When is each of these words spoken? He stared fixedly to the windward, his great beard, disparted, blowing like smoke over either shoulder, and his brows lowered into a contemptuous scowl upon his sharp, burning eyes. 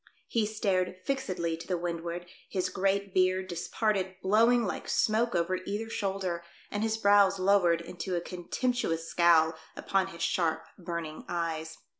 He 0.27 0.47
stared 0.47 0.97
fixedly 1.05 1.55
to 1.57 1.67
the 1.67 1.77
windward, 1.77 2.25
his 2.49 2.69
great 2.69 3.13
beard, 3.13 3.47
disparted, 3.47 4.15
blowing 4.23 4.65
like 4.65 4.89
smoke 4.89 5.35
over 5.35 5.57
either 5.57 5.91
shoulder, 5.91 6.43
and 6.71 6.81
his 6.81 6.97
brows 6.97 7.37
lowered 7.37 7.81
into 7.81 8.15
a 8.15 8.19
contemptuous 8.21 9.07
scowl 9.07 9.53
upon 9.75 10.07
his 10.07 10.23
sharp, 10.23 10.65
burning 10.75 11.23
eyes. 11.29 11.77